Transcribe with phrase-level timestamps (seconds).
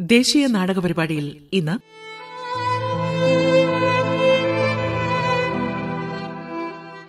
[0.00, 1.78] ദേശീയ നാടക പരിപാടിയിൽ ഇന്ന്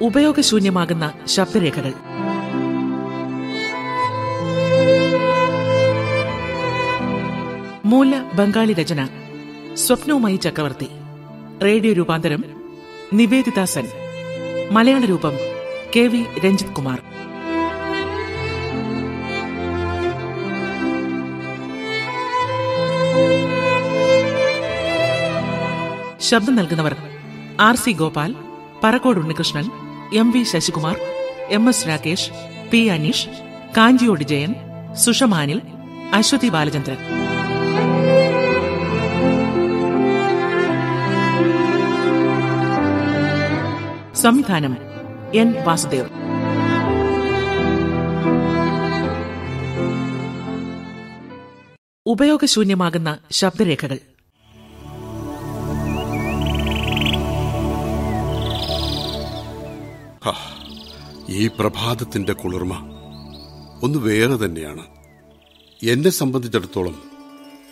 [0.04, 1.94] ഉപയോഗശൂന്യമാകുന്ന ശബ്ദരേഖകൾ.
[7.86, 9.08] മൂല ബംഗാളി രചന
[9.74, 10.88] സ്വപ്നവുമായി ചക്രവർത്തി.
[11.64, 12.44] റേഡിയോ രൂപാന്തരം
[13.14, 13.88] നിവേദിത സെൻ.
[14.72, 15.34] മലയാള രൂപം
[15.96, 17.02] കെ വി രഞ്ജിത് കുമാർ
[26.30, 26.96] ശബ്ദം നൽകുന്നവർ
[27.60, 28.36] R C Gopal
[28.84, 29.66] Parakkode Unnikrishnan
[30.18, 30.96] M V Sasikumar
[31.50, 32.30] M S Rakesh
[32.72, 33.30] P Aneesh
[33.78, 34.56] Kanchiyode Jayan
[34.94, 35.62] Sushama Anil
[36.14, 36.98] Aswathy Balachandran.
[44.16, 44.78] സംവിധാനം
[45.36, 46.10] എൻ വാസുദേവ്.
[52.06, 54.00] ഉപയോഗശൂന്യമാകുന്ന ശബ്ദരേഖകൾ.
[61.30, 62.74] ഈ പ്രഭാതത്തിന്റെ കുളിർമ.
[63.84, 64.86] ഒന്ന് വേറെ തന്നെയാണ്.
[65.84, 67.04] എന്നെ സംബന്ധിച്ചിടത്തോളം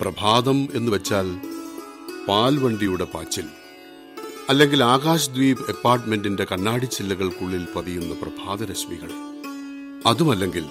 [0.02, 1.42] പ്രഭാതം എന്ന് വെച്ചാൽ
[2.28, 3.46] പാൽവണ്ടിയുടെ പാച്ചിൽ
[4.50, 9.12] അല്ലെങ്കിൽ ആകാശ് ദ്വീപ് അപ്പാർട്ട്മെന്റിന്റെ കണ്ണാടി ചില്ലകൾക്കുള്ളിൽ പതിയുന്ന പ്രഭാതരശ്മികൾ.
[10.06, 10.66] അതുമല്ലെങ്കിൽ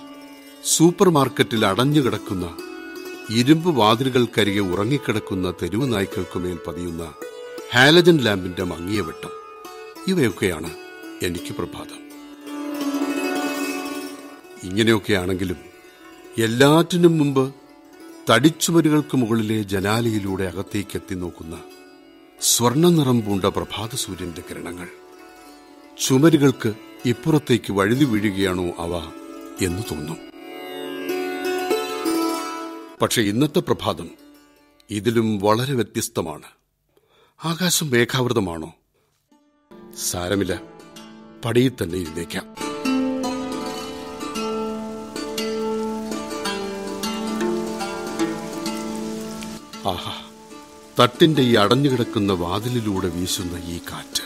[0.64, 2.56] സൂപ്പർ മാർക്കറ്റിൽ അടഞ്ഞുകിടക്കുന്ന
[3.30, 7.12] ഇരുമ്പ് വാതിലുകൾക്കരികെ ഉറങ്ങിക്കിടക്കുന്ന തെരുവ് നായ്ക്കൾക്കുമേൽ പതിയുന്ന
[7.74, 9.30] ഹാലജൻ ലാമ്പിന്റെ മങ്ങിയ വെട്ടം.
[10.08, 10.81] ഇവയൊക്കെയാണ്
[11.26, 12.02] എനിക്ക് പ്രഭാതം.
[14.62, 15.56] ഇങ്ങനെയൊക്കെയാണെങ്കിലും
[16.38, 17.54] എല്ലാറ്റിനും മുമ്പ്
[18.30, 21.62] തടിച്ചുവരുകൾക്ക് മുകളിലെ ജനാലയിലൂടെ അകത്തേക്ക് എത്തി നോക്കുന്ന
[22.40, 24.88] സ്വർണ നിറം പൂണ്ട പ്രഭാത സൂര്യന്റെ കിരണങ്ങൾ.
[26.06, 29.12] ചുമരുകൾക്ക് ഇപ്പുറത്തേക്ക് വഴുതി വീഴുകയാണോ അവ
[29.64, 30.16] എന്ന് തോന്നും.
[33.02, 34.10] പക്ഷെ ഇന്നത്തെ പ്രഭാതം
[34.90, 36.46] ഇതിലും വളരെ വ്യത്യസ്തമാണ്.
[37.44, 38.74] ആകാശം മേഘാവൃതമാണോ?
[40.10, 40.71] സാരമില്ല.
[41.44, 42.46] പടിയിൽ തന്നെ ഇരുന്നേക്കാം
[49.86, 50.14] ആഹാ
[51.00, 54.24] തട്ടിന്റെ ഈ അടഞ്ഞുകിടക്കുന്ന വാതിലിലൂടെ വീശുന്ന ഈ കാറ്റ്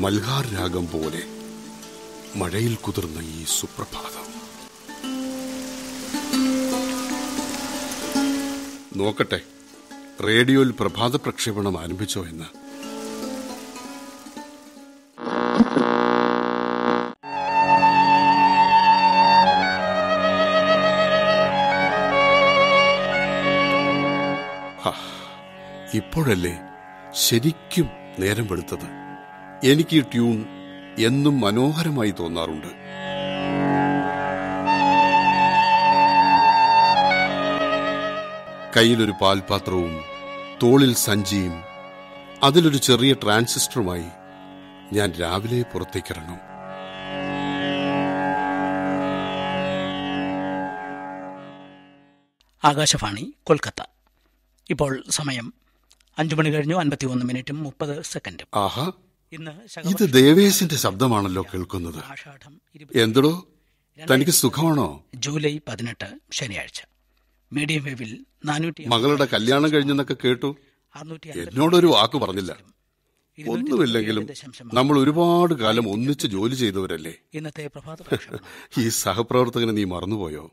[0.00, 1.22] മൽഹാർ രാഗം പോലെ
[2.36, 4.24] മഴയിൽ കുതിർന്ന ഈ സുപ്രഭാതം.
[8.96, 9.40] നോക്കട്ടെ
[10.26, 12.67] റേഡിയോയിൽ പ്രഭാത പ്രക്ഷേപണം ആരംഭിച്ചോ എന്ന്.
[26.08, 26.60] ഇപ്പോഴല്ലേ
[27.12, 27.88] ശരിക്കും
[28.18, 28.86] നേരം വെളുത്തത്?
[29.70, 30.44] എനിക്ക് ഈ ട്യൂൺ
[30.98, 32.70] എന്നും മനോഹരമായി തോന്നാറുണ്ട്.
[38.76, 40.00] കയ്യിലൊരു പാൽപാത്രവും
[40.62, 41.62] തോളിൽ സഞ്ചിയും
[42.42, 44.08] അതിലൊരു ചെറിയ ട്രാൻസിസ്റ്ററുമായി
[44.92, 46.40] ഞാൻ രാവിലെ പുറത്തേക്കിറങ്ങും.
[52.64, 53.82] ആകാശവാണി കൊൽക്കത്ത.
[54.70, 55.57] ഇപ്പോൾ സമയം
[56.18, 58.46] അഞ്ചു മണി കഴിഞ്ഞു അൻപത്തി ഒന്ന് മിനിറ്റും മുപ്പത് സെക്കൻഡും.
[58.54, 58.92] ആഹാ.
[59.32, 59.50] ഇന്ന്
[59.84, 61.96] ഇത് ദേവേശിന്റെ ശബ്ദമാണല്ലോ കേൾക്കുന്നത്.
[61.96, 63.46] എന്തോ എന്തടോ?
[64.10, 65.04] തനിക്ക് സുഖമാണോ?
[65.14, 66.82] ജൂലൈ പതിനെട്ട് ശനിയാഴ്ച.
[67.52, 70.56] മീഡിയം വേവിൽ നാനൂറ്റി മകളുടെ കല്യാണം കഴിഞ്ഞെന്നൊക്കെ കേട്ടു?
[71.36, 72.56] എന്നോടൊരു വാക്ക് പറഞ്ഞില്ല.
[73.38, 74.28] ഒന്നുമില്ലെങ്കിലും
[74.74, 77.14] നമ്മൾ ഒരുപാട് കാലം ഒന്നിച്ച് ജോലി ചെയ്തവരല്ലേ?
[77.34, 77.70] ഇന്നത്തെ
[78.78, 80.50] ഈ സഹപ്രവർത്തകനെ നീ മറന്നുപോയോ?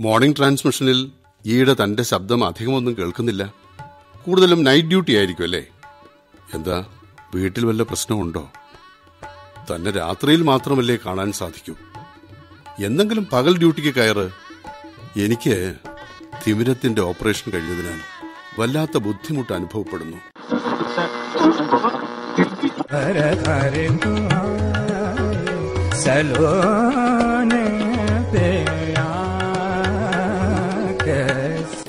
[0.00, 1.10] മോർണിംഗ് ട്രാൻസ്മിഷനിൽ
[1.46, 3.63] ഈയിടെ തന്റെ ശബ്ദം അധികമൊന്നും കേൾക്കുന്നില്ല.
[4.26, 5.66] കൂടുതലും നൈറ്റ് ഡ്യൂട്ടി ആയിരിക്കും അല്ലേ?
[6.54, 6.84] എന്താ
[7.34, 8.50] വീട്ടിൽ വല്ല പ്രശ്നമുണ്ടോ?
[9.70, 11.74] തന്നെ രാത്രിയിൽ മാത്രമല്ലേ കാണാൻ സാധിക്കൂ.
[12.84, 14.30] എന്തെങ്കിലും പകൽ ഡ്യൂട്ടിക്ക് കയറ്.
[15.20, 15.74] എനിക്ക്
[16.46, 18.00] തിമിരത്തിന്റെ ഓപ്പറേഷൻ കഴിഞ്ഞതിനാൽ
[18.60, 20.16] വല്ലാത്ത ബുദ്ധിമുട്ട് അനുഭവപ്പെടുന്നു.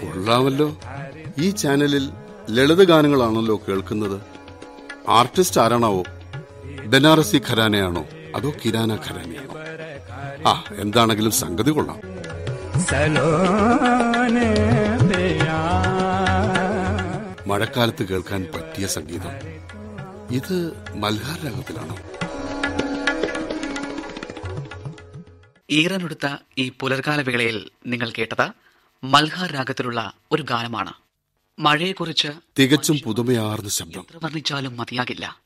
[0.06, 0.78] കൊള്ളാമല്ലോ.
[1.38, 2.12] ഈ ചാനലിൽ
[2.50, 4.22] ലളിത ഗാനങ്ങളാണല്ലോ കേൾക്കുന്നത്.
[5.10, 6.04] ആർട്ടിസ്റ്റ് ആരാണാവോ?
[6.86, 8.06] ബനാറസി ഖരാനയാണോ?
[8.36, 9.54] അതോ കിരാന ഖരാനയാണോ?
[10.50, 12.00] ആ എന്താണെങ്കിലും സംഗതി കൊള്ളാം.
[17.48, 19.32] മഴക്കാലത്ത് കേൾക്കാൻ പറ്റിയ സംഗീതം.
[20.32, 21.98] ഇത് മൽഹാർ രംഗത്തിലാണോ?
[25.70, 28.50] ഈറനൊടുത്ത ഈ പുലർകാല വേളയിൽ നിങ്ങൾ കേട്ടത്
[29.04, 30.94] മൽഹാർ രാഗത്തിലുള്ള ഒരു ഗാനമാണ്.
[31.60, 32.28] മഴയെക്കുറിച്ച്
[32.60, 34.06] തികച്ചും പുതുമയാർന്ന ശബ്ദം.
[34.24, 35.40] വർണിച്ചാലും മതിയാകില്ല.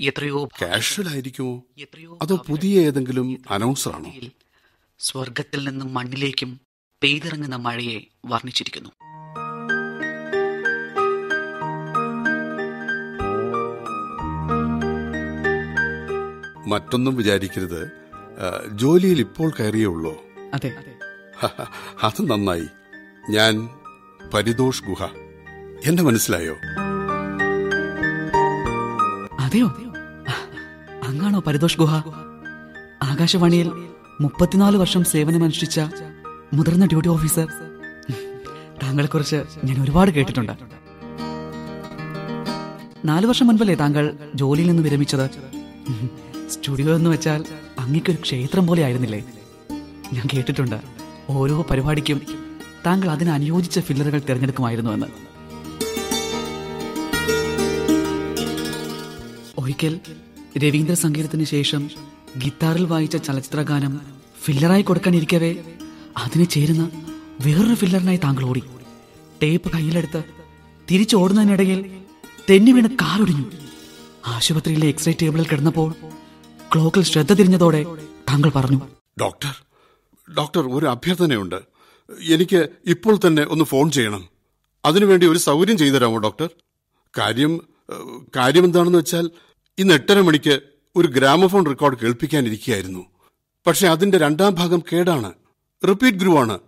[0.00, 1.62] എത്രയോ കാഷ്വൽ ആയിരിക്കുമോ?
[2.22, 4.12] അതോ പുതിയ ഏതെങ്കിലും അനൗൺസറാണോ?
[4.98, 6.60] സ്വർഗത്തിൽ നിന്നും മണ്ണിലേക്കും
[7.02, 8.90] പെയ്തിറങ്ങുന്ന മഴയെ വർണിച്ചിരിക്കുന്നു.
[16.66, 17.90] മറ്റൊന്നും വിചാരിക്കരുത്.
[18.72, 20.22] ജോലിയിൽ ഇപ്പോൾ കയറിയുള്ളൂ
[20.54, 20.72] അതെ.
[22.02, 22.66] അത് നന്നായി.
[23.30, 23.68] ഞാൻ
[24.34, 25.29] പരിതോഷ് ഗുഹ.
[25.86, 26.54] എന്നെ മനസ്സിലായോ?
[29.40, 29.66] അതെയോ?
[31.08, 31.94] അങ്ങാണോ പരിതോഷ് ഗുഹ?
[33.02, 33.72] ആകാശവാണിയിൽ
[34.20, 35.80] മുപ്പത്തിനാല് വർഷം സേവനമനുഷ്ഠിച്ച
[36.54, 37.48] മുതിർന്ന ഡ്യൂട്ടി ഓഫീസർ.
[38.82, 40.52] താങ്കളെക്കുറിച്ച് ഞാൻ ഒരുപാട് കേട്ടിട്ടുണ്ട്.
[43.04, 45.30] നാലു വർഷം മുൻപല്ലേ താങ്കൾ ജോലിയിൽ നിന്ന് വിരമിച്ചത്?
[46.50, 47.44] സ്റ്റുഡിയോ എന്ന് വെച്ചാൽ
[47.78, 49.24] അങ്ങേക്കൊരു ക്ഷേത്രം പോലെ ആയിരുന്നില്ലേ?
[50.12, 50.80] ഞാൻ കേട്ടിട്ടുണ്ട്.
[51.30, 52.20] ഓരോ പരിപാടിക്കും
[52.86, 55.29] താങ്കൾ അതിന് അനുയോജിച്ച ഫില്ലറുകൾ തിരഞ്ഞെടുക്കുമായിരുന്നുവെന്ന്
[59.80, 59.94] ഒരിക്കൽ
[60.62, 61.82] രവീന്ദ്ര സംഗീതത്തിന് ശേഷം
[62.42, 63.92] ഗിത്താറിൽ വായിച്ച ചലച്ചിത്ര ഗാനം
[64.44, 65.50] ഫില്ലറായി കൊടുക്കാനിരിക്കവേ
[66.22, 66.82] അതിന് ചേരുന്ന
[67.44, 68.62] വേറൊരു ഫില്ലറിനായി താങ്കൾ ഓടി.
[69.42, 70.20] ടേപ്പ് കയ്യിലെടുത്ത്
[70.88, 71.80] തിരിച്ചോടുന്നതിനിടയിൽ
[72.50, 73.46] തെന്നി വീണ് കാറൊടിഞ്ഞു
[74.26, 75.88] ആശുപത്രിയിലെ എക്സ്റേ ടേബിളിൽ കിടന്നപ്പോൾ
[76.72, 77.82] ക്ലോക്കിൽ ശ്രദ്ധ തിരിഞ്ഞതോടെ
[78.30, 78.80] താങ്കൾ പറഞ്ഞു
[79.20, 79.54] ഡോക്ടർ
[80.28, 81.58] ഡോക്ടർ ഒരു അഭ്യർത്ഥനയുണ്ട്.
[82.34, 84.22] എനിക്ക് ഇപ്പോൾ തന്നെ ഒന്ന് ഫോൺ ചെയ്യണം.
[84.84, 86.48] അതിനുവേണ്ടി ഒരു സൗകര്യം ചെയ്തു തരാമോ ഡോക്ടർ?
[87.14, 87.52] കാര്യം
[88.36, 89.24] കാര്യം എന്താണെന്ന് വെച്ചാൽ
[89.78, 90.60] ഇന്ന് എട്ടര മണിക്ക്
[90.96, 93.06] ഒരു ഗ്രാമഫോൺ റെക്കോർഡ് കേൾപ്പിക്കാനിരിക്കുകയായിരുന്നു.
[93.66, 95.32] പക്ഷെ അതിന്റെ രണ്ടാം ഭാഗം കേടാണ്.
[95.88, 96.58] റിപ്പീറ്റ് ഗ്രൂ ആണ്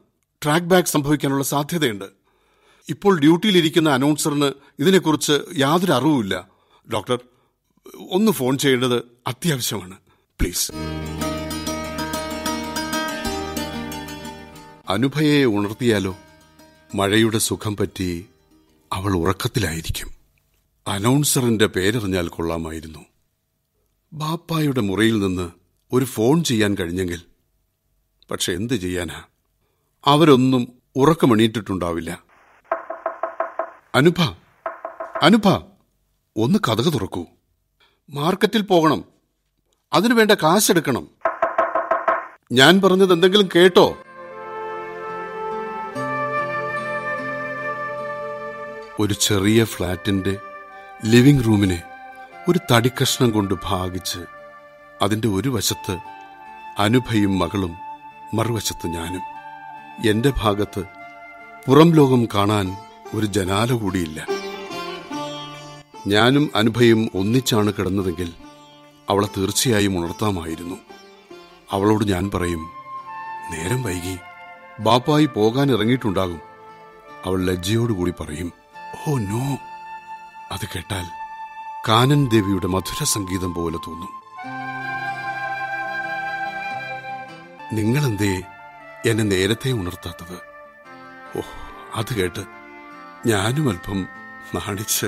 [0.43, 2.05] ട്രാക്ക് ബാക്ക് സംഭവിക്കാനുള്ള സാധ്യതയുണ്ട്.
[2.89, 6.49] ഇപ്പോൾ ഡ്യൂട്ടിയിലിരിക്കുന്ന അനൗൺസറിന് ഇതിനെക്കുറിച്ച് യാതൊരു അറിവുമില്ല.
[6.93, 7.19] ഡോക്ടർ
[8.11, 9.97] ഒന്ന് ഫോൺ ചെയ്യേണ്ടത് അത്യാവശ്യമാണ്.
[10.41, 10.73] പ്ലീസ്.
[14.89, 16.19] അനുഭയെ ഉണർത്തിയാലോ?
[16.95, 18.27] മഴയുടെ സുഖം പറ്റി
[18.93, 20.22] അവൾ ഉറക്കത്തിലായിരിക്കും.
[20.87, 22.99] അനൗൺസറിന്റെ പേരറിഞ്ഞാൽ കൊള്ളാമായിരുന്നു.
[24.13, 25.51] ബാപ്പായുടെ മുറിയിൽ നിന്ന്
[25.93, 27.21] ഒരു ഫോൺ ചെയ്യാൻ കഴിഞ്ഞെങ്കിൽ.
[28.31, 29.23] പക്ഷെ എന്ത് ചെയ്യാനാ?
[30.05, 32.23] അവരൊന്നും ഉറക്കമണിയിട്ടിട്ടുണ്ടാവില്ല
[33.95, 34.23] അനുഭ
[35.23, 35.49] അനുഭ
[36.37, 37.27] ഒന്ന് കഥക തുറക്കൂ.
[38.11, 39.05] മാർക്കറ്റിൽ പോകണം.
[39.93, 41.09] അതിനു വേണ്ട കാശെടുക്കണം.
[42.53, 43.97] ഞാൻ പറഞ്ഞത് എന്തെങ്കിലും കേട്ടോ?
[49.01, 50.39] ഒരു ചെറിയ ഫ്ലാറ്റിന്റെ
[51.05, 51.83] ലിവിംഗ് റൂമിനെ
[52.49, 54.19] ഒരു തടിക്കഷ്ണം കൊണ്ട് ഭാഗിച്ച്
[55.03, 55.99] അതിന്റെ ഒരു വശത്ത്
[56.79, 57.77] അനുഭയും മകളും
[58.35, 59.21] മറുവശത്ത് ഞാനും.
[60.07, 60.83] എന്റെ ഭാഗത്ത്
[61.67, 62.77] പുറം ലോകം കാണാൻ
[63.15, 64.27] ഒരു ജനാല കൂടിയില്ല.
[66.07, 68.33] ഞാനും അനുഭയും ഒന്നിച്ചാണ് കിടന്നതെങ്കിൽ
[69.11, 70.75] അവളെ തീർച്ചയായും ഉണർത്താമായിരുന്നു.
[71.71, 72.71] അവളോട് ഞാൻ പറയും
[73.53, 74.17] നേരം വൈകി
[74.81, 76.41] ബാപ്പായി പോകാൻ ഇറങ്ങിയിട്ടുണ്ടാകും.
[77.27, 78.53] അവൾ ലജ്ജയോടുകൂടി പറയും
[79.09, 79.72] ഓ നോ.
[80.63, 81.07] അത് കേട്ടാൽ
[81.89, 84.13] കാനൻ ദേവിയുടെ മധുര സംഗീതം പോലെ തോന്നും.
[87.73, 88.43] നിങ്ങളെന്തേ
[89.07, 90.37] എന്നെ നേരത്തെ ഉണർത്താത്തത്?
[91.39, 91.41] ഓ
[91.95, 92.45] അത് കേട്ട്
[93.27, 94.03] ഞാനും അല്പം
[94.55, 95.07] നാണിച്ച്.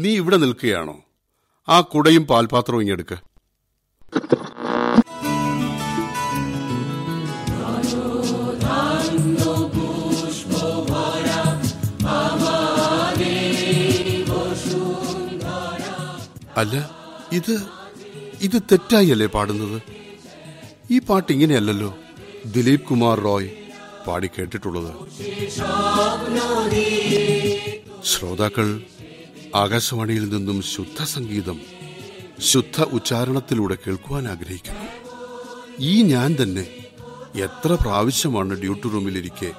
[0.00, 0.96] നീ ഇവിടെ നിൽക്കുകയാണോ?
[1.68, 3.16] ആ കുടയും പാൽപാത്രവും ഇങ്ങെടുക്ക്
[16.66, 16.78] അല്ല
[17.32, 17.54] ഇത്
[18.40, 19.82] ഇത് തെറ്റായല്ലേ പാടുന്നത്?
[20.90, 21.90] ഈ പാട്ട് ഇങ്ങനെയല്ലല്ലോ
[22.54, 23.50] ദിലീപ് കുമാർ റോയ്
[24.06, 24.90] പാടി കേട്ടിട്ടുള്ളത്.
[28.04, 28.82] ശ്രോതാക്കൾ
[29.54, 31.60] ആകാശവാണിയിൽ നിന്നും ശുദ്ധ സംഗീതം
[32.50, 34.86] ശുദ്ധ ഉച്ചാരണത്തിലൂടെ കേൾക്കുവാൻ ആഗ്രഹിക്കുന്നു.
[35.80, 36.66] ഈ ഞാൻ തന്നെ
[37.46, 39.52] എത്ര പ്രാവശ്യമാണ് ഡ്യൂട്ടി റൂമിലിരിക്കെ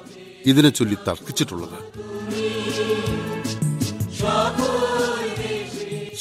[0.46, 1.78] ഇതിനെ ചൊല്ലി തർക്കിച്ചിട്ടുള്ളത്?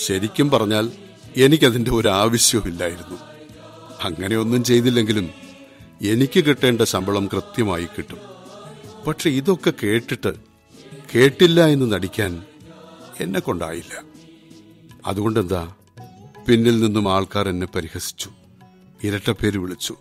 [0.08, 0.92] ശരിക്കും പറഞ്ഞാൽ
[1.36, 3.18] എനിക്കതിന്റെ ഒരു ആവശ്യവുമില്ലായിരുന്നു.
[4.04, 5.30] അങ്ങനെയൊന്നും ചെയ്തില്ലെങ്കിലും
[6.02, 8.18] എനിക്ക് കിട്ടേണ്ട ശമ്പളം കൃത്യമായി കിട്ടും.
[9.08, 10.34] പക്ഷെ ഇതൊക്കെ കേട്ടിട്ട്
[11.16, 12.44] കേട്ടില്ല എന്ന് നടിക്കാൻ
[13.20, 14.04] എന്നെ കൊണ്ടായില്ല.
[15.06, 15.74] അതുകൊണ്ടെന്താ?
[16.48, 18.30] പിന്നിൽ നിന്നും ആൾക്കാർ എന്നെ പരിഹസിച്ചു.
[19.04, 19.96] ഇരട്ടപ്പേര് വിളിച്ചു.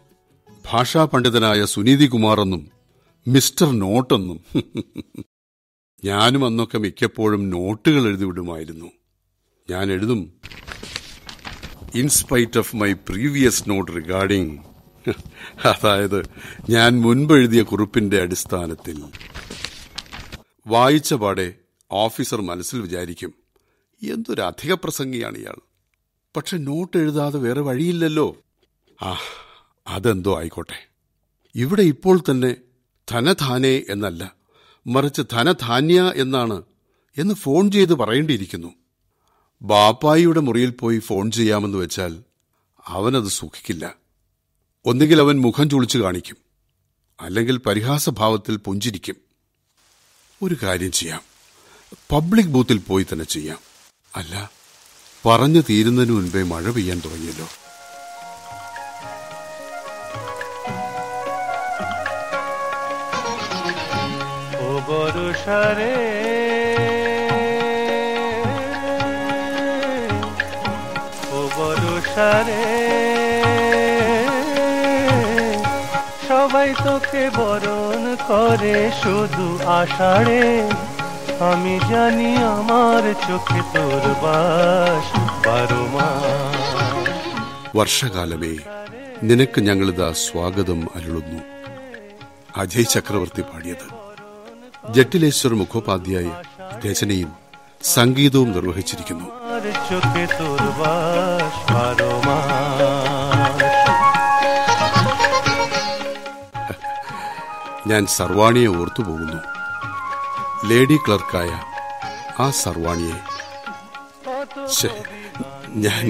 [0.72, 2.68] ഭാഷാ പണ്ഡിതനായ സുനീതി കുമാറെന്നും
[3.28, 4.40] മിസ്റ്റർ നോട്ടെന്നും
[6.04, 8.90] ഞാനും അന്നൊക്കെ മിക്കപ്പോഴും നോട്ടുകൾ എഴുതിവിടുമായിരുന്നു
[9.70, 10.32] ഞാൻ എഴുതും.
[11.94, 14.60] In spite of my previous note regarding
[15.64, 16.22] അതായത്
[16.70, 19.04] ഞാൻ മുൻപ് എഴുതിയ കുറിപ്പിന്റെ അടിസ്ഥാനത്തിൽ.
[20.66, 21.54] വായിച്ച പാടെ
[21.90, 23.34] ഓഫീസർ മനസ്സിൽ വിചാരിക്കും
[24.02, 25.56] എന്തൊരു അധിക പ്രസംഗിയാണ് ഇയാൾ.
[26.36, 28.36] പക്ഷെ നോട്ട് എഴുതാതെ വേറെ വഴിയില്ലല്ലോ.
[29.02, 29.18] ആ
[29.86, 30.88] അതെന്തോ ആയിക്കോട്ടെ.
[31.54, 32.56] ഇവിടെ ഇപ്പോൾ തന്നെ
[33.10, 34.34] ധനധാനെ എന്നല്ല
[34.86, 36.62] മറിച്ച് ധനധാന്യ എന്നാണ്
[37.18, 38.74] എന്ന് ഫോൺ ചെയ്ത് പറയേണ്ടിയിരിക്കുന്നു.
[39.62, 42.22] ബാപ്പായിയുടെ മുറിയിൽ പോയി ഫോൺ ചെയ്യാമെന്ന് വെച്ചാൽ
[42.86, 43.94] അവനത് സുഖിക്കില്ല
[44.84, 46.36] ഒന്നുകിൽ അവൻ മുഖം ചുളിച്ചു കാണിക്കും.
[47.20, 49.16] അല്ലെങ്കിൽ പരിഹാസഭാവത്തിൽ പുഞ്ചിരിക്കും.
[50.42, 51.22] ഒരു കാര്യം ചെയ്യാം.
[52.12, 53.58] പബ്ലിക് ബൂത്തിൽ പോയി തന്നെ ചെയ്യാം.
[54.16, 54.50] അല്ല
[55.26, 57.48] പറഞ്ഞു തീരുന്നതിന് മുൻപേ മഴ പെയ്യാൻ തുടങ്ങിയല്ലോ.
[64.58, 64.78] ও
[71.95, 72.63] বরসারে
[76.29, 79.45] সবাই তোকে বরণ করে শুধু
[79.77, 80.45] আষাঢ়ে
[81.43, 85.05] আমি জানি আমার চোখে তোর বাস
[85.45, 86.67] বারো মাস
[87.75, 88.53] വർഷകാലമേ
[89.27, 91.39] നിനക്ക് ഞങ്ങളിതാ സ്വാഗതം അരുളുന്നു
[92.61, 93.87] അജയ് ചക്രവർത്തി പാടിയത്
[94.91, 96.27] ജട്ടിലേശ്വർ മുഖോപാധ്യായ
[96.83, 97.31] രചനയും
[97.89, 103.61] സംഗീതവും നിർവഹിച്ചിരിക്കുന്നു আমার চোখে তোর বাস বারো মাস
[107.87, 109.39] ഞാൻ സർവാണിയെ ഓർത്തുപോകുന്നു
[110.69, 111.51] ലേഡി ക്ലർക്കായ
[112.39, 113.17] ആ സർവാണിയെ
[114.69, 114.89] ശ്ശെ,
[115.77, 116.05] ഞാൻ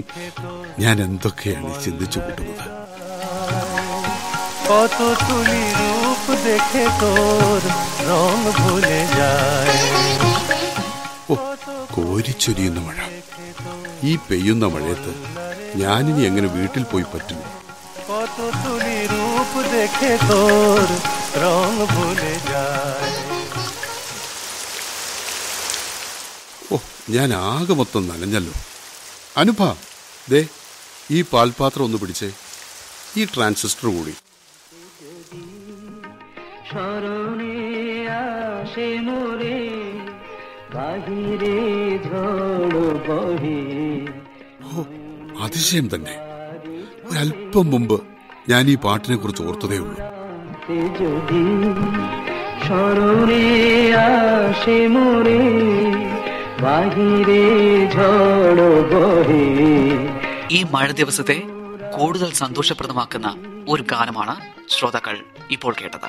[0.79, 2.65] ഞാൻ എന്തൊക്കെയാണ് ഈ ചിന്തിച്ചു കൂട്ടുന്നത്
[4.67, 7.62] কত তুলি রূপ দেখে তোর
[8.07, 9.77] রং ভুলে যায়
[11.29, 11.36] ഓ
[11.95, 13.00] കോരിച്ചൊരിയുന്ന മഴ
[14.03, 15.13] ഈ പെയ്യുന്ന മഴയത്ത്
[15.77, 17.41] ഞാനിനി എങ്ങനെ വീട്ടിൽ പോയി പറ്റും
[18.10, 20.88] কত তুলি রূপ দেখে তোর
[21.43, 23.12] রং ভুলে যায়
[26.71, 26.77] ഓ
[27.10, 28.55] ഞാൻ ആകെ മൊത്തം നനഞ്ഞല്ലോ
[29.38, 29.62] അനുഭ
[30.27, 30.41] ദേ
[31.12, 32.29] ഈ പാൽപാത്രം ഒന്ന് പിടിച്ചേ
[33.17, 34.13] ഈ ട്രാൻസിസ്റ്റർ കൂടി
[36.69, 37.55] স্মরণে
[38.19, 39.57] আসে মোরে
[40.74, 41.57] বাহিরে
[42.05, 43.75] ঝড় বহে ഓ
[45.46, 46.14] അതിശയം തന്നെ.
[47.10, 48.02] ഒരല്പം മുമ്പ്
[48.48, 50.00] ഞാൻ ഈ പാട്ടിനെ കുറിച്ച് ഓർത്തതേ ഉള്ളൂ.
[60.50, 61.42] ഈ മഴ ദിവസത്തെ
[61.98, 63.34] കൂടുതൽ സന്തോഷപ്രദമാക്കുന്ന
[63.68, 64.36] ഒരു ഗാനമാണ്
[64.68, 66.08] ശ്രോതാക്കൾ ഇപ്പോൾ കേട്ടത്.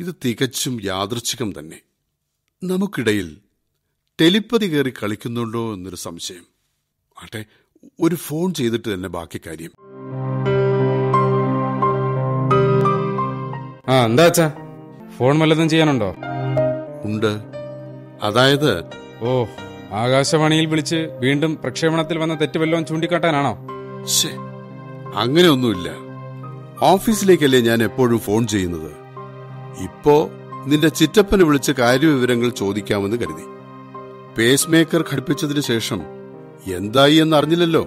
[0.00, 1.80] ഇത് തികച്ചും യാദൃച്ഛികം തന്നെ.
[2.64, 3.36] നമുക്കിടയിൽ
[4.20, 6.44] ടെലിപ്പതി കയറി കളിക്കുന്നുണ്ടോ എന്നൊരു സംശയം.
[7.22, 7.44] ആട്ടെ
[8.00, 9.70] ഒരു ഫോൺ ചെയ്തിട്ട് തന്നെ ബാക്കി കാര്യം.
[13.88, 14.52] ആ എന്താ അച്ഛാ?
[15.18, 16.16] ഫോൺ വല്ലതും ചെയ്യാനുണ്ടോ?
[17.04, 17.40] ഉണ്ട്.
[18.22, 18.84] അതായത്?
[19.20, 19.44] ഓ
[19.92, 23.58] ആകാശവാണിയിൽ വിളിച്ച് വീണ്ടും പ്രക്ഷേപണത്തിൽ വന്ന തെറ്റ് വല്ലതും ചൂണ്ടിക്കാട്ടാനാണോ?
[25.14, 25.90] അങ്ങനെയൊന്നുമില്ല.
[26.80, 28.92] ഓഫീസിലേക്കല്ലേ ഞാൻ എപ്പോഴും ഫോൺ ചെയ്യുന്നത്?
[29.82, 30.30] ഇപ്പോ
[30.66, 33.54] നിന്റെ ചിറ്റപ്പനെ വിളിച്ച് കാര്യവിവരങ്ങൾ ചോദിക്കാമെന്ന് കരുതി.
[34.38, 36.00] പേസ് മേക്കർ ഘടിപ്പിച്ചതിന് ശേഷം
[36.74, 37.84] എന്തായി എന്ന് അറിഞ്ഞില്ലല്ലോ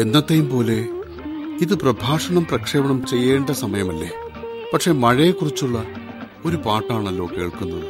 [0.00, 0.76] എന്നത്തെയും പോലെ
[1.60, 4.10] ഇത് പ്രഭാഷണം പ്രക്ഷേപണം ചെയ്യേണ്ട സമയമല്ലേ?
[4.74, 5.84] പക്ഷെ മഴയെക്കുറിച്ചുള്ള
[6.44, 7.84] ഒരു പാട്ടാണല്ലോ കേൾക്കുന്നത്.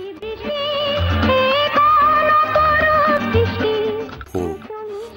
[4.37, 4.53] ഓ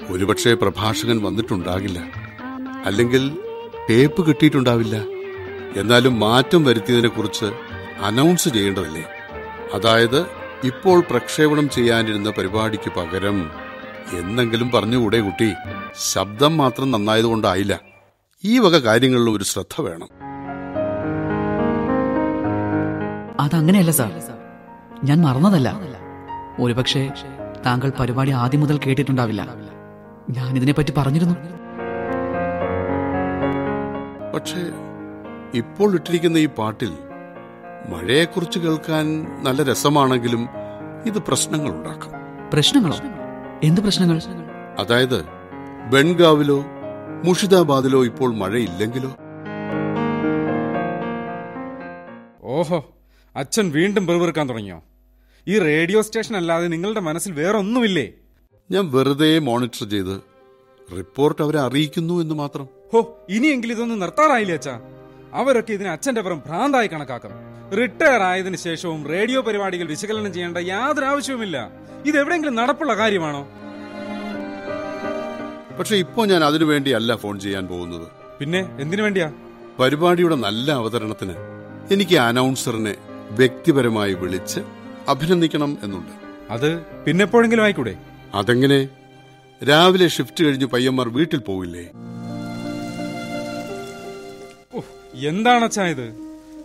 [0.08, 2.02] ഒരുപക്ഷെ പ്രഭാഷകൻ വന്നിട്ടുണ്ടാകില്ല.
[2.84, 3.38] അല്ലെങ്കിൽ
[3.90, 5.04] ടേപ്പ് കിട്ടിയിട്ടുണ്ടാവില്ല.
[5.76, 7.44] എന്നാലും മാറ്റം വരുത്തിയതിനെക്കുറിച്ച്
[8.02, 9.04] അനൗൺസ് ചെയ്യേണ്ടതല്ലേ?
[9.74, 10.20] അതായത്
[10.64, 13.50] ഇപ്പോൾ പ്രക്ഷേപണം ചെയ്യാനിരുന്ന പരിപാടിക്ക് പകരം
[14.18, 15.52] എന്നെങ്കിലും പറഞ്ഞുകൂടെ കുട്ടി?
[16.12, 17.89] ശബ്ദം മാത്രം നന്നായതുകൊണ്ടായില്ല.
[18.44, 20.08] ഈ വക കാര്യങ്ങളിൽ ഒരു ശ്രദ്ധ വേണം.
[23.40, 24.12] അതങ്ങനെയല്ല സാർ.
[25.04, 25.80] ഞാൻ മറന്നതല്ല.
[26.60, 27.10] ഒരുപക്ഷെ
[27.66, 29.46] താങ്കൾ പരിപാടി ആദ്യം മുതൽ കേട്ടിട്ടുണ്ടാവില്ല.
[30.30, 31.34] ഞാൻ ഇതിനെപ്പറ്റി പറഞ്ഞിരുന്നു.
[34.34, 34.62] പക്ഷേ
[35.54, 36.92] ഇപ്പോൾ ഇട്ടിരിക്കുന്ന ഈ പാട്ടിൽ
[37.88, 40.48] മഴയെക്കുറിച്ച് കേൾക്കാൻ നല്ല രസമാണെങ്കിലും
[41.06, 42.12] ഇത് പ്രശ്നങ്ങൾ ഉണ്ടാക്കും
[42.52, 42.96] പ്രശ്നങ്ങളോ?
[43.62, 44.20] എന്ത് പ്രശ്നങ്ങൾ?
[44.78, 45.24] അതായത്
[45.92, 46.64] ബെൻഗാവിലോ
[47.24, 49.10] മുഷിദാബാദിലോ ഇപ്പോൾ മഴയില്ലെങ്കിലോ?
[52.42, 52.78] ഓഹോ
[53.36, 54.82] അച്ഛൻ വീണ്ടും പെറുപെറുക്കാൻ തുടങ്ങിയോ?
[55.48, 58.12] ഈ റേഡിയോ സ്റ്റേഷൻ അല്ലാതെ നിങ്ങളുടെ മനസ്സിൽ വേറെ ഒന്നുമില്ലേ
[58.70, 60.20] ഞാൻ വെറുതെ മോണിറ്റർ ചെയ്ത്
[60.98, 62.68] റിപ്പോർട്ട് അവരെ അറിയിക്കുന്നു എന്ന് മാത്രം.
[62.92, 64.80] ഹോ ഇനിയെങ്കിലും ഇതൊന്നും നിർത്താറായില്ലേ അച്ഛാ?
[65.34, 67.30] അവരൊക്കെ ഇതിനെ അച്ഛന്റെ പുറം ഭ്രാന്തായി കണക്കാക്കും.
[67.80, 71.70] റിട്ടയർ ആയതിനു ശേഷവും റേഡിയോ പരിപാടികൾ വിശകലനം ചെയ്യേണ്ട യാതൊരു ആവശ്യവുമില്ല
[72.06, 73.42] ഇത് എവിടെയെങ്കിലും നടപ്പുള്ള കാര്യമാണോ?
[75.80, 78.08] പക്ഷെ ഇപ്പോൾ ഞാൻ അതിനു വേണ്ടിയല്ല ഫോൺ ചെയ്യാൻ പോകുന്നത്.
[78.40, 79.32] പിന്നെ എന്തിനു വേണ്ടിയാ?
[79.80, 81.34] പരിപാടിയുടെ നല്ല അവതരണത്തിന്
[81.92, 82.96] എനിക്ക് അനൗൺസറിനെ
[83.30, 84.60] വ്യക്തിപരമായി വിളിച്ച്
[85.08, 86.12] അഭിനന്ദിക്കണം എന്നുണ്ട്.
[86.50, 87.96] അത് പിന്നെപ്പോഴെങ്കിലും ആയിക്കൂടെ?
[88.34, 88.88] അതെങ്ങനെ?
[89.68, 91.84] രാവിലെ ഷിഫ്റ്റ് കഴിഞ്ഞ് പയ്യന്മാർ വീട്ടിൽ പോവില്ലേ?
[95.28, 96.14] എന്താണ് അച്ഛാ ഇത്?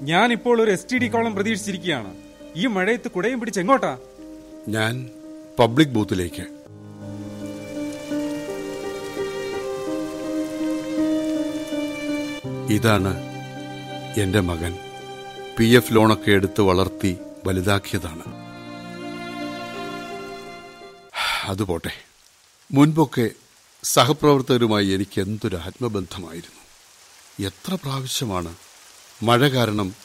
[0.02, 2.16] ഞാൻ ഇപ്പോൾ ഒരു എസ് ടി ഡി കോളം പ്രതീക്ഷിച്ചിരിക്കുകയാണ്.
[2.56, 3.98] ഈ മഴയത്ത് കുടയും പിടിച്ച് എങ്ങോട്ടാ?
[4.68, 5.10] ഞാൻ
[5.60, 6.55] പബ്ലിക് ബൂത്തിലേക്ക്.
[12.72, 13.18] ഇതാണ്
[14.20, 14.78] എന്റെ മകൻ.
[15.58, 17.18] പി എഫ് ലോണൊക്കെ എടുത്ത് വളർത്തി
[17.48, 18.24] വലുതാക്കിയതാണ്.
[21.46, 21.92] അതുപോട്ടെ
[22.72, 23.30] മുൻപൊക്കെ
[23.84, 26.62] സഹപ്രവർത്തകരുമായി എനിക്ക് എന്തൊരു ആത്മബന്ധമായിരുന്നു.
[27.48, 28.56] എത്ര പ്രാവശ്യമാണ്
[29.24, 29.96] മഴ കാരണം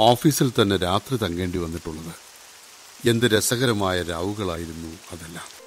[0.00, 2.14] ഓഫീസിൽ തന്നെ രാത്രി തങ്ങേണ്ടി വന്നിട്ടുള്ളത്.
[3.08, 5.58] എന്ത് രസകരമായ രാവുകളായിരുന്നു അതെല്ലാം.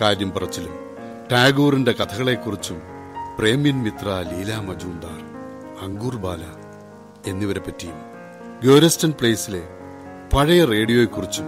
[0.00, 0.74] കാര്യം പറച്ചിലും.
[1.32, 2.78] ടാഗോറിന്റെ കഥകളെക്കുറിച്ചും
[3.38, 5.20] പ്രേമ്യൻ മിത്ര ലീല മജൂന്ദാർ
[5.82, 6.42] അങ്കൂർ ബാല
[7.26, 7.98] എന്നിവരെ പറ്റിയും
[8.62, 9.62] ഗ്യോരസ്റ്റൻ പ്ലേസിലെ
[10.36, 11.46] പഴയ റേഡിയോയെക്കുറിച്ചും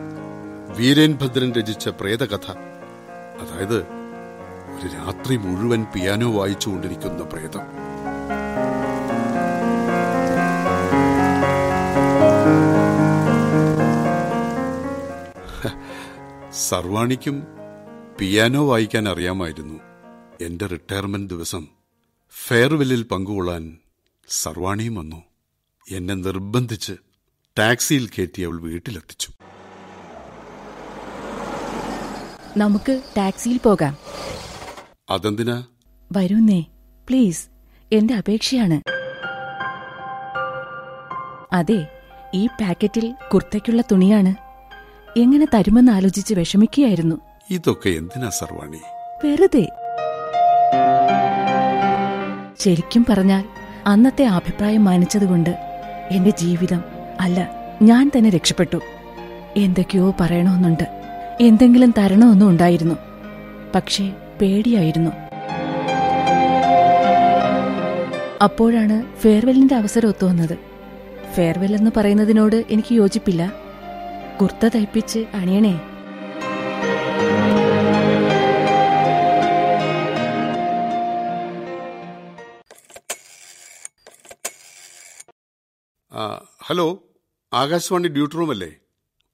[0.79, 2.47] വീരേൻ ഭദ്രൻ രചിച്ച പ്രേതകഥ
[3.43, 3.79] അതായത്
[4.75, 7.65] ഒരു രാത്രി മുഴുവൻ പിയാനോ വായിച്ചുകൊണ്ടിരിക്കുന്ന പ്രേതം.
[16.53, 17.62] സർവാണിക്കും
[18.23, 19.81] പിയാനോ വായിക്കാൻ അറിയാമായിരുന്നു.
[20.41, 21.69] എന്റെ റിട്ടയർമെന്റ് ദിവസം
[22.47, 23.79] ഫെയർവെല്ലിൽ പങ്കുകൊള്ളാൻ
[24.29, 25.23] സർവാണിയും വന്നു.
[25.91, 26.93] എന്നെ നിർബന്ധിച്ച്
[27.59, 29.33] ടാക്സിയിൽ കയറ്റി അവൾ വീട്ടിലെത്തിച്ചു.
[32.57, 33.97] നമുക്ക് ടാക്സിയിൽ പോകാം.
[35.11, 35.65] അതെന്തിനാ?
[36.17, 36.61] വരൂന്നേ
[37.09, 37.47] പ്ലീസ്.
[37.93, 38.81] എന്റെ അപേക്ഷയാണ്.
[41.55, 42.03] അതെ
[42.35, 44.35] ഈ പാക്കറ്റിൽ കുർത്തയ്ക്കുള്ള തുണിയാണ്.
[45.19, 47.32] എങ്ങനെ തരുമെന്ന് ആലോചിച്ച് വിഷമിക്കുകയായിരുന്നു.
[47.51, 48.81] ഇതൊക്കെ എന്തിനാ സർവാണി?
[49.27, 49.69] വെറുതെ.
[52.61, 53.45] ശരിക്കും പറഞ്ഞാൽ
[53.87, 55.51] അന്നത്തെ അഭിപ്രായം മാനിച്ചതുകൊണ്ട്
[56.11, 56.85] എന്റെ ജീവിതം
[57.21, 57.51] അല്ല
[57.83, 58.77] ഞാൻ തന്നെ രക്ഷപ്പെട്ടു.
[59.57, 60.85] എന്തൊക്കെയോ പറയണമെന്നുണ്ട്.
[61.41, 62.95] എന്തെങ്കിലും തരണമെന്നും ഉണ്ടായിരുന്നു.
[63.75, 65.11] പക്ഷേ പേടിയായിരുന്നു.
[68.45, 70.59] അപ്പോഴാണ് ഫെയർവെല്ലിന്റെ അവസരം ഒത്തുവന്നത്
[71.35, 73.53] ഫെയർവെൽ എന്ന് പറയുന്നതിനോട് എനിക്ക് യോജിപ്പില്ല.
[74.41, 75.81] കുർത്ത തയ്പ്പിച്ച് അണിയണേ.
[86.63, 86.99] ഹലോ
[87.53, 88.77] ആകാശവാണി ഡ്യൂട്ടി റൂം അല്ലേ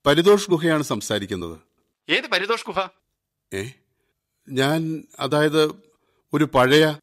[0.06, 1.58] പരിതോഷ് ഗുഹയാണ് സംസാരിക്കുന്നത്.
[2.08, 2.88] ഏത് പരിതോഷ് ഗുഹ?
[3.54, 3.70] ഏ?
[4.48, 5.62] ഞാൻ അതായത്
[6.32, 6.96] ഒരു പഴയ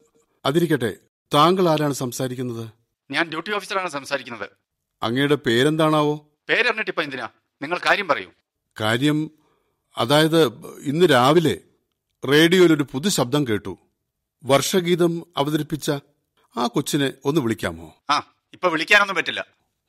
[0.44, 0.96] അതിരിക്കട്ടെ
[1.34, 2.68] താങ്കൾ ആരാണ് സംസാരിക്കുന്നത്?
[3.10, 4.50] ഞാൻ ഡ്യൂട്ടി ഓഫീസറാണ് സംസാരിക്കുന്നത്.
[5.02, 6.26] അങ്ങയുടെ പേരെന്താണാവോ?
[6.48, 7.28] പേരറിഞ്ഞിട്ടിപ്പോ എന്തിനാ?
[7.62, 8.30] നിങ്ങൾ കാര്യം പറയൂ.
[8.80, 9.30] കാര്യം
[9.96, 10.46] അതായത്
[10.80, 11.60] ഇന്ന് രാവിലെ
[12.28, 13.78] റേഡിയോയിൽ ഒരു പുതു ശബ്ദം കേട്ടു.
[14.44, 15.90] വർഷഗീതം അവതരിപ്പിച്ച
[16.56, 17.94] ആ കൊച്ചിനെ ഒന്ന് വിളിക്കാമോ?
[18.10, 19.46] ആ ഇപ്പൊ വിളിക്കാനൊന്നും പറ്റില്ല.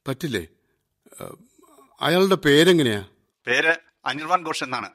[0.08, 0.48] പറ്റില്ലേ?
[2.02, 3.06] അയാളുടെ പേരെങ്ങനെയാ?
[3.48, 4.90] പേര് അനിർവാൻ ഘോഷ് എന്നാണ്.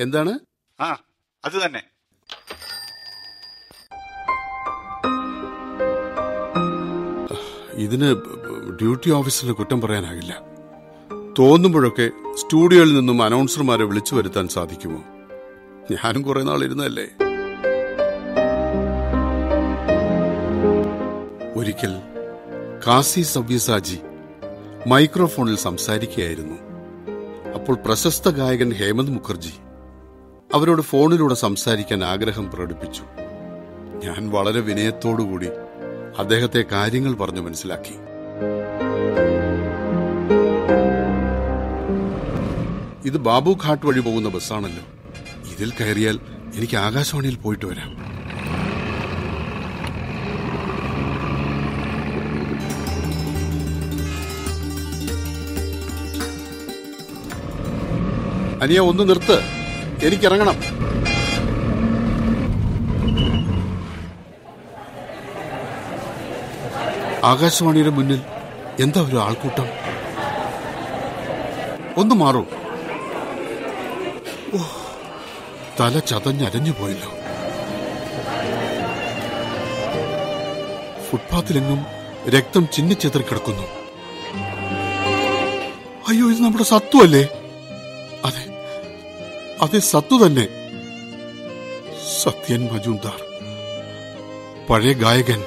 [0.00, 0.38] എന്താണ്?
[0.80, 1.02] ആ
[1.44, 1.82] അത് തന്നെ.
[7.72, 8.14] ഇതിന്
[8.80, 10.40] ഡ്യൂട്ടി ഓഫീസറിന് കുറ്റം പറയാനാകില്ല.
[11.38, 15.04] തോന്നുമ്പോഴൊക്കെ സ്റ്റുഡിയോയിൽ നിന്നും അനൗൺസർമാരെ വിളിച്ചു വരുത്താൻ സാധിക്കുമോ?
[15.90, 17.06] ഞാനും കുറെ നാൾ ഇരുന്നല്ലേ
[21.60, 21.94] ഒരിക്കൽ
[22.86, 23.98] കാസി സവ്യസാജി
[24.86, 26.56] മൈക്രോഫോണിൽ സംസാരിക്കുകയായിരുന്നു.
[27.52, 29.52] അപ്പോൾ പ്രശസ്ത ഗായകൻ ഹേമന്ത് മുഖർജി
[30.54, 33.02] അവരോട് ഫോണിലൂടെ സംസാരിക്കാൻ ആഗ്രഹം പ്രകടിപ്പിച്ചു.
[34.04, 35.48] ഞാൻ വളരെ വിനയത്തോടുകൂടി
[36.18, 37.94] അദ്ദേഹത്തെ കാര്യങ്ങൾ പറഞ്ഞു മനസ്സിലാക്കി.
[43.08, 44.84] ഇത് ബാബു ഘാട്ട് വഴി പോകുന്ന ബസ്സാണല്ലോ.
[45.52, 46.20] ഇതിൽ കയറിയാൽ
[46.54, 48.11] എനിക്ക് ആകാശവാണിയിൽ പോയിട്ട് വരാം.
[58.62, 59.36] അനിയ ഒന്ന് നിർത്ത്.
[60.06, 60.58] എനിക്കിറങ്ങണം.
[67.24, 68.20] ആകാശവാണിയുടെ മുന്നിൽ
[68.80, 69.66] എന്താ ഒരു ആൾക്കൂട്ടം?
[71.96, 72.44] ഒന്ന് മാറൂ.
[75.80, 77.10] തല ചതഞ്ഞരഞ്ഞു പോയല്ലോ.
[81.10, 81.86] ഫുട്പാത്തിലെങ്ങും
[82.28, 83.62] രക്തം ചിന്നിച്ചെതിർ കിടക്കുന്നു.
[86.08, 87.41] അയ്യോ ഇത് നമ്മുടെ അതെ
[89.62, 90.48] അതെ സത്തു തന്നെ.
[92.22, 93.20] സത്യൻ മജുംദാർ.
[94.70, 95.44] പഴയ ഗായകൻ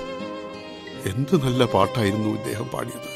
[1.05, 3.11] എന്ത് നല്ല പാട്ടായിരുന്നു ഇദ്ദേഹം പാടിയത്.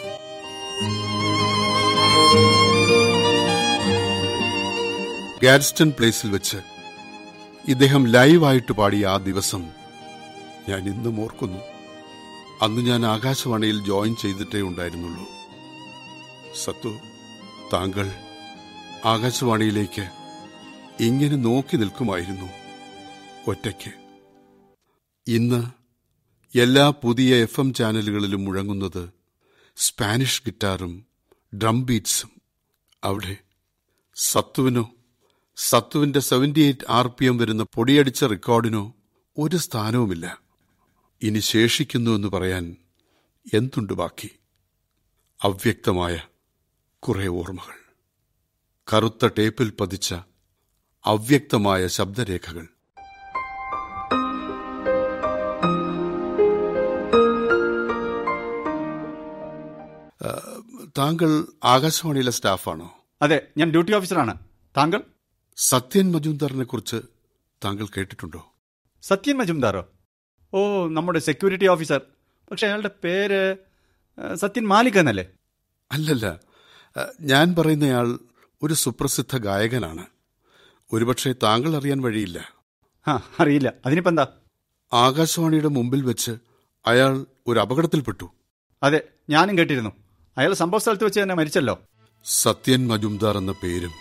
[5.43, 6.57] ഗാഡ്സ്റ്റൺ പ്ലേസിൽ വെച്ച്
[7.67, 9.69] ഇദ്ദേഹം ലൈവായിട്ട് പാടിയ ആ ദിവസം
[10.69, 11.59] ഞാൻ ഇന്നും ഓർക്കുന്നു.
[12.61, 15.25] അന്ന് ഞാൻ ആകാശവാണിയിൽ ജോയിൻ ചെയ്തിട്ടേ ഉണ്ടായിരുന്നുള്ളൂ.
[16.65, 16.91] സത്തു
[17.73, 18.11] താങ്കൾ
[19.05, 20.18] ആകാശവാണിയിലേക്ക്
[20.99, 22.45] ഇങ്ങനെ നോക്കി നിൽക്കുമായിരുന്നു
[23.47, 23.91] ഒറ്റയ്ക്ക്.
[25.27, 25.63] ഇന്ന്
[26.57, 29.09] എല്ലാ പുതിയ എഫ് എം ചാനലുകളിലും മുഴങ്ങുന്നത്
[29.75, 31.05] സ്പാനിഷ് ഗിറ്റാറും
[31.55, 32.29] ഡ്രം ബീറ്റ്സും.
[33.03, 33.37] അവിടെ
[34.15, 34.91] സത്തുവിനോ
[35.55, 38.93] സത്തുവിന്റെ seventy eight R P M വരുന്ന പൊടിയടിച്ച റെക്കോർഡിനോ
[39.37, 40.41] ഒരു സ്ഥാനവുമില്ല.
[41.21, 42.75] ഇനി ശേഷിക്കുന്നു എന്ന് പറയാൻ
[43.53, 44.29] എന്തുണ്ട് ബാക്കി?
[45.43, 46.21] അവ്യക്തമായ
[46.99, 47.93] കുറെ ഓർമ്മകൾ.
[48.93, 50.15] കറുത്ത ടേപ്പിൽ പതിച്ച
[51.11, 52.65] അവ്യക്തമായ ശബ്ദരേഖകൾ.
[60.97, 61.31] താങ്കൾ
[61.63, 62.87] ആകാശവാണിയിലെ സ്റ്റാഫാണോ?
[63.21, 64.33] അതെ ഞാൻ ഡ്യൂട്ടി ഓഫീസറാണ്.
[64.77, 65.01] താങ്കൾ?
[65.57, 66.97] സത്യൻ മജുംദാറിനെ കുറിച്ച്
[67.65, 68.41] താങ്കൾ കേട്ടിട്ടുണ്ടോ?
[69.01, 69.83] സത്യൻ മജുംദാറോ?
[70.53, 72.01] ഓ നമ്മുടെ സെക്യൂരിറ്റി ഓഫീസർ.
[72.51, 73.41] പക്ഷെ അയാളുടെ പേര്
[74.33, 75.25] സത്യൻ മാലിക് എന്നല്ലേ?
[75.91, 76.39] അല്ലല്ല
[77.21, 78.07] ഞാൻ പറയുന്നയാൾ
[78.63, 80.05] ഒരു സുപ്രസിദ്ധ ഗായകനാണ്.
[80.93, 82.37] ഒരുപക്ഷെ താങ്കൾ അറിയാൻ വഴിയില്ല.
[83.07, 83.73] ആ അറിയില്ല.
[83.85, 84.25] അതിനിപ്പോ എന്താ?
[84.93, 86.33] ആകാശവാണിയുടെ മുമ്പിൽ വെച്ച്
[86.85, 88.27] അയാൾ ഒരു അപകടത്തിൽപ്പെട്ടു.
[88.83, 88.99] അതെ
[89.29, 89.91] ഞാനും കേട്ടിരുന്നു.
[90.37, 91.75] അയാൾ സംഭവ സ്ഥലത്ത് വെച്ച് തന്നെ മരിച്ചല്ലോ.
[92.25, 93.93] സത്യൻ മജുംദാർ എന്ന പേരും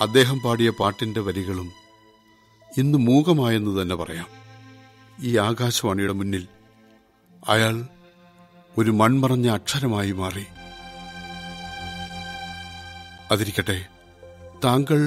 [0.00, 1.68] അദ്ദേഹം പാടിയ പാട്ടിന്റെ വരികളും
[2.78, 4.28] ഇന്ന് മൂകമായെന്ന് തന്നെ പറയാം.
[5.20, 6.44] ഈ ആകാശവാണിയുടെ മുന്നിൽ
[7.48, 7.76] അയാൾ
[8.78, 10.44] ഒരു മൺമറഞ്ഞ അക്ഷരമായി മാറി.
[13.30, 13.78] അതിരിക്കട്ടെ
[14.64, 15.00] താങ്കൾ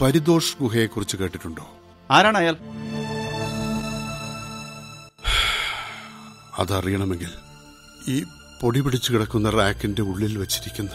[0.00, 1.68] പരിതോഷ് ഗുഹയെ കുറിച്ച് കേട്ടിട്ടുണ്ടോ?
[2.10, 2.56] ആരാണ് അയാൾ?
[6.58, 7.30] അതറിയണമെങ്കിൽ
[8.08, 8.24] ഈ
[8.60, 10.90] പൊടി പിടിച്ചു കിടക്കുന്ന റാക്കിന്റെ ഉള്ളിൽ വെച്ചിരിക്കുന്ന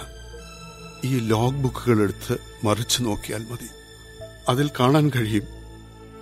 [1.05, 3.67] ഈ ലോഗ് ബുക്കുകൾ എടുത്ത് മറിച്ചു നോക്കിയാൽ മതി.
[4.49, 5.43] അതിൽ കാണാൻ കഴിയും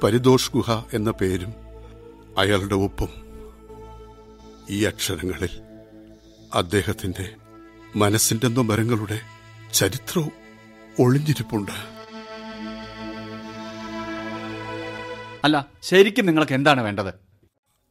[0.04, 1.54] പരിതോഷ് ഗുഹ എന്ന പേരും
[2.38, 3.10] അയാളുടെ ഒപ്പും.
[4.70, 5.62] ഈ അക്ഷരങ്ങളിൽ
[6.54, 7.36] അദ്ദേഹത്തിന്റെ
[7.96, 9.22] മനസ്സിന്റെ നൊമരങ്ങളുടെ
[9.74, 10.32] ചരിത്രവും
[11.00, 11.99] ഒളിഞ്ഞിരിപ്പുണ്ട്.
[15.44, 17.14] അല്ല ശരിക്കും നിങ്ങൾക്ക് എന്താണ് വേണ്ടത്?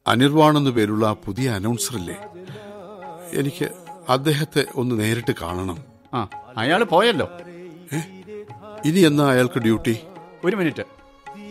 [0.07, 2.17] അനിർവാൺ പേരുള്ള പുതിയ അനൗൺസർ അല്ലേ?
[3.33, 3.69] എനിക്ക്
[4.09, 5.77] അദ്ദേഹത്തെ ഒന്ന് നേരിട്ട് കാണണം.
[6.13, 7.29] ആ അയാൾ പോയല്ലോ.
[8.85, 9.99] ഇനി എന്നാ അയാൾക്ക് ഡ്യൂട്ടി?
[10.45, 10.83] ഒരു മിനിറ്റ്.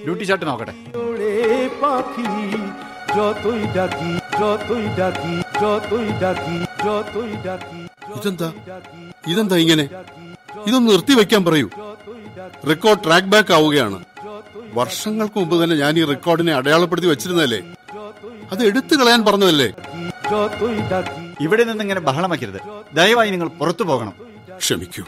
[0.03, 0.73] ഡ്യൂട്ടി ചാട്ട് നോക്കട്ടെ.
[8.17, 8.53] ഇതെന്താ?
[9.27, 9.89] ഇതെന്താ ഇങ്ങനെ?
[10.67, 11.71] ഇതൊന്ന് നിർത്തിവെക്കാൻ പറയൂ.
[12.69, 14.05] റെക്കോർഡ് ട്രാക്ക് ബാക്ക് ആവുകയാണ്.
[14.73, 17.63] വർഷങ്ങൾക്ക് മുമ്പ് തന്നെ ഞാൻ ഈ റെക്കോർഡിനെ അടയാളപ്പെടുത്തി വെച്ചിരുന്നല്ലേ
[18.51, 19.73] അത് എടുത്തു കളയാൻ പറഞ്ഞതല്ലേ?
[21.41, 22.61] ഇവിടെ നിന്ന് ഇങ്ങനെ ബഹളമാക്കരുത്.
[22.97, 24.13] ദയവായി നിങ്ങൾ പുറത്തു പോകണം.
[24.59, 25.05] ക്ഷമിക്കൂ.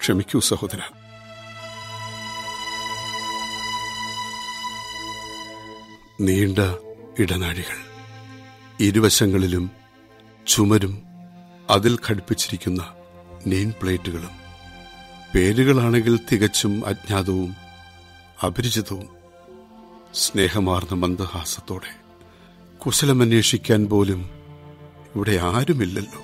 [0.00, 0.78] ക്ഷമിക്കൂ സഹോദര.
[6.20, 6.58] നീണ്ട
[7.18, 7.90] ഇടനാഴികൾ.
[8.80, 9.70] ഇരുവശങ്ങളിലും
[10.46, 11.02] ചുമരും
[11.70, 12.88] അതിൽ ഘടിപ്പിച്ചിരിക്കുന്ന
[13.46, 14.40] നെയിൻ പ്ലേറ്റുകളും.
[15.34, 17.69] പേരുകളാണെങ്കിൽ തികച്ചും അജ്ഞാതവും
[18.44, 19.08] അപരിചിതവും
[20.14, 21.92] സ്നേഹമാർന്ന മന്ദഹാസത്തോടെ
[22.78, 24.30] കുശലമന്വേഷിക്കാൻ പോലും
[25.16, 26.22] ഇവിടെ ആരുമില്ലല്ലോ.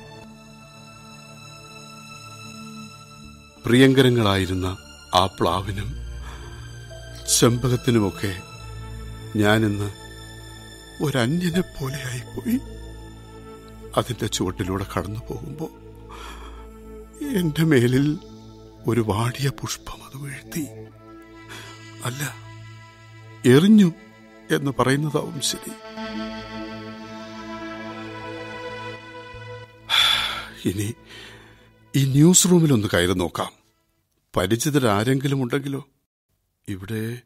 [3.67, 4.67] പ്രിയങ്കരങ്ങളായിരുന്ന
[5.15, 5.91] ആ പ്ലാവിനും
[7.39, 8.33] ചെമ്പകത്തിനുമൊക്കെ
[9.37, 9.91] ഞാനിന്ന്
[11.03, 12.59] ഒരന്യനെ പോലെയായിപ്പോയി
[13.97, 15.73] അതിന്റെ ചുവട്ടിലൂടെ കടന്നു പോകുമ്പോൾ
[17.39, 18.19] എന്റെ മേലിൽ
[18.87, 20.67] ഒരു വാടിയ പുഷ്പം അത് വീഴ്ത്തി.
[22.05, 22.35] അല്ല
[23.47, 23.93] എറിഞ്ഞു
[24.51, 25.73] എന്ന് പറയുന്നതാവും ശരി.
[30.69, 30.95] ഇനി
[31.97, 33.53] ഈ ന്യൂസ് റൂമിലൊന്ന് കയറി നോക്കാം.
[34.37, 35.89] പരിചിതരാരെങ്കിലും ഉണ്ടെങ്കിലോ?
[36.69, 37.19] ഇവിടെ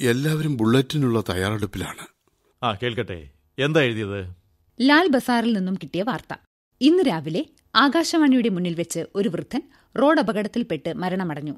[0.00, 2.06] എല്ലാവരും ബുള്ളറ്റിനുള്ള തയ്യാറെടുപ്പിലാണ്.
[2.62, 3.30] ആ കേൾക്കട്ടെ.
[3.58, 4.34] എന്താ എഴുതിയത്?
[4.80, 6.34] ലാൽ ബസാറിൽ നിന്നും കിട്ടിയ വാർത്ത.
[6.80, 9.62] ഇന്ന് രാവിലെ ആകാശവാണിയുടെ മുന്നിൽ വെച്ച് ഒരു വൃദ്ധൻ
[10.02, 11.54] റോഡ് അപകടത്തിൽപ്പെട്ട് മരണമടഞ്ഞു.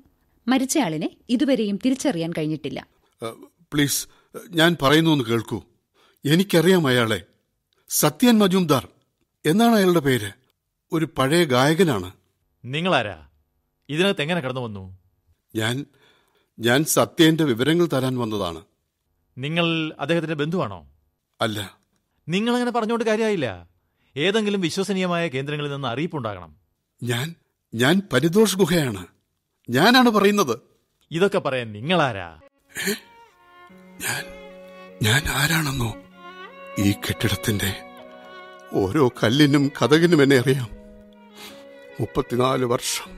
[0.49, 2.87] മരിച്ചയാളിനെ ഇതുവരെയും തിരിച്ചറിയാൻ കഴിഞ്ഞിട്ടില്ല.
[3.73, 4.09] പ്ലീസ്
[4.51, 5.63] ഞാൻ പറയുന്നു ഒന്ന് കേൾക്കൂ.
[6.25, 7.23] എനിക്കറിയാം അയാളെ.
[7.89, 8.89] സത്യൻ മജുംദാർ
[9.47, 10.33] എന്നാണ് അയാളുടെ പേര്.
[10.93, 12.13] ഒരു പഴയ ഗായകനാണ്.
[12.65, 13.29] നിങ്ങളാരാ?
[13.89, 14.99] ഇതിനകത്ത് എങ്ങനെ കടന്നു വന്നു?
[15.57, 15.87] ഞാൻ
[16.59, 18.63] ഞാൻ സത്യന്റെ വിവരങ്ങൾ തരാൻ വന്നതാണ്.
[19.39, 20.91] നിങ്ങൾ അദ്ദേഹത്തിന്റെ ബന്ധുവാണോ?
[21.41, 21.79] അല്ല.
[22.29, 23.69] നിങ്ങൾ അങ്ങനെ പറഞ്ഞുകൊണ്ട് കാര്യമായില്ല.
[24.17, 26.57] ഏതെങ്കിലും വിശ്വസനീയമായ കേന്ദ്രങ്ങളിൽ നിന്ന് അറിയിപ്പുണ്ടാകണം.
[27.03, 27.35] ഞാൻ
[27.75, 29.07] ഞാൻ പരിതോഷ് ഗുഹയാണ്.
[29.71, 30.59] ഞാനാണ് പറയുന്നത്.
[31.11, 32.41] ഇതൊക്കെ പറയാൻ നിങ്ങളാരാ?
[34.01, 34.25] ഞാൻ
[35.03, 35.95] ഞാൻ ആരാണെന്നോ?
[36.79, 37.83] ഈ കെട്ടിടത്തിന്റെ
[38.73, 40.69] ഓരോ കല്ലിനും കഥകിനും എന്നെ അറിയാം.
[42.01, 43.11] മുപ്പത്തിനാല് വർഷം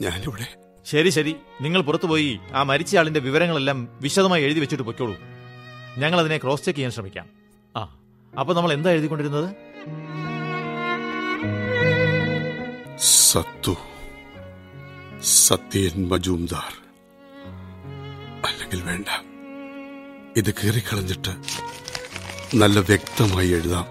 [0.00, 0.46] ഞാനിവിടെ.
[0.84, 1.36] ശരി ശരി.
[1.60, 5.14] നിങ്ങൾ പുറത്തുപോയി ആ മരിച്ചയാളിന്റെ വിവരങ്ങളെല്ലാം വിശദമായി എഴുതി വെച്ചിട്ട് പൊയ്ക്കോളൂ.
[5.98, 7.28] ഞങ്ങൾ അതിനെ ക്രോസ് ചെക്ക് ചെയ്യാൻ ശ്രമിക്കാം.
[7.76, 7.98] ആ
[8.40, 9.56] അപ്പൊ നമ്മൾ എന്താ എഴുതിക്കൊണ്ടിരുന്നത്?
[12.98, 13.76] സത്തു.
[15.22, 16.72] സത്യൻ മജൂംദാർ.
[18.46, 19.06] അല്ലെങ്കിൽ വേണ്ട.
[20.36, 21.30] ഇത് കീറിക്കളഞ്ഞിട്ട്
[22.56, 23.86] നല്ല വ്യക്തമായി എഴുതാം.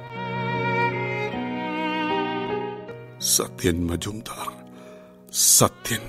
[3.21, 4.53] സത്യൻ മജുംദാർ.
[5.33, 5.99] സത്യൻ.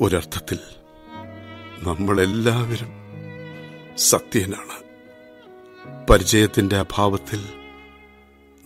[0.00, 0.58] ഒരർത്ഥത്തിൽ
[1.78, 2.92] നമ്മളെല്ലാവരും
[3.98, 4.84] സത്യനാണ്.
[6.10, 7.44] പരിചയത്തിന്റെ അഭാവത്തിൽ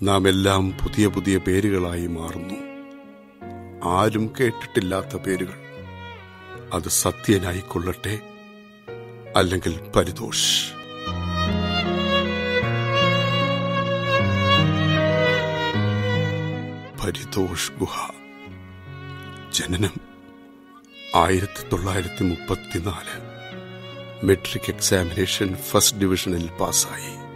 [0.02, 2.67] നാം എല്ലാം പുതിയ പുതിയ പേരുകളായി മാറുന്നു.
[3.84, 5.54] ആരും കേട്ടിട്ടില്ലാത്ത പേരുകൾ.
[6.72, 8.20] അത് സത്യനായിക്കൊള്ളട്ടെ
[9.36, 10.72] അല്ലെങ്കിൽ പരിതോഷ്
[17.04, 18.10] പരിതോഷ് ഗുഹ.
[19.52, 19.96] ജനനം
[21.16, 23.28] ആയിരത്തി തൊള്ളായിരത്തി മുപ്പത്തിനാല്
[24.26, 27.28] മെട്രിക് എക്സാമിനേഷൻ ഫസ്റ്റ് ഡിവിഷനിൽ പാസ്സായി.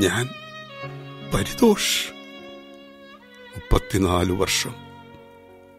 [0.00, 0.39] ഞാൻ
[1.34, 2.12] പരിതോഷ്.
[3.48, 4.74] മുപ്പത്തിനാല് വർഷം.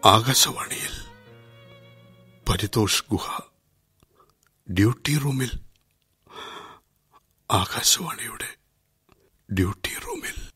[0.05, 0.93] ആകാശവാണിയിൽ.
[2.49, 3.39] പരിതോഷ് ഗുഹ.
[4.71, 5.51] ഡ്യൂട്ടി റൂമിൽ.
[7.51, 8.57] ആകാശവാണിയുടെ
[9.53, 10.51] ഡ്യൂട്ടി റൂമിൽ.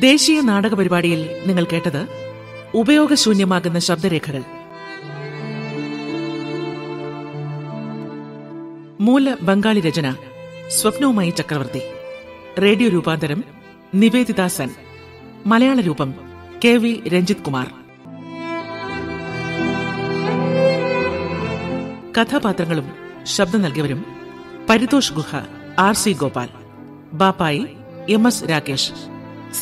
[0.00, 2.19] ദേശീയ നാടക പരിപാടിയിൽ നിങ്ങൾ കേട്ടത്
[2.74, 4.42] ഉപയോഗശൂന്യമാകുന്ന ശബ്ദരേഖകൾ.
[9.00, 10.14] മൂല ബംഗാളി രചന
[10.68, 11.82] സ്വപ്നവുമായി ചക്രവർത്തി.
[12.60, 13.44] റേഡിയോ രൂപാന്തരം
[13.94, 14.70] നിവേദിതാസൻ.
[15.46, 16.14] മലയാള രൂപം
[16.64, 17.70] കെ വി രഞ്ജിത് കുമാർ
[22.18, 22.92] കഥാപാത്രങ്ങളും
[23.24, 24.04] ശബ്ദം നൽകിയവരും
[24.70, 25.36] Paritosh Guha
[25.78, 26.48] R C Gopal
[27.12, 27.66] Bappai
[28.08, 28.92] M S Rakesh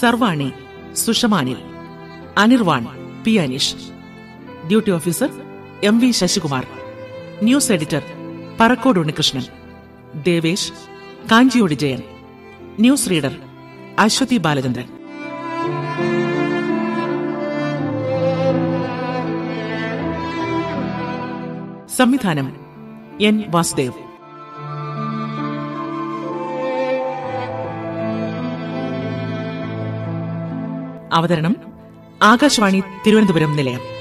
[0.01, 0.53] Sarvani
[0.94, 1.57] Sushama Anil
[2.38, 2.97] Anirvan
[3.28, 3.76] P Aneesh.
[4.68, 5.28] Duty officer
[5.84, 6.66] M V Sasikumar.
[7.42, 8.02] News editor
[8.60, 9.42] Parakkode Unnikrishnan.
[10.22, 10.72] Devesh
[11.32, 12.02] Kanchiyode Jayan.
[12.80, 13.36] News reader
[13.98, 14.86] Aswathy Balachandran.
[21.88, 22.56] സംവിധാനം
[23.20, 23.94] N Vasudev.
[31.12, 31.67] അവതരണം
[32.20, 33.97] ആകാശവാണി തിരുവനന്തപുരം നിലയം.